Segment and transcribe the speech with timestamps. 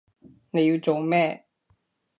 [0.49, 1.45] 你要做咩？